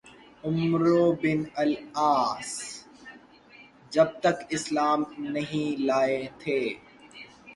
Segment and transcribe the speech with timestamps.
[0.43, 2.51] عمرو ibn al As
[3.91, 5.03] جب تک اسلام
[5.27, 6.59] نہیں لائے تھے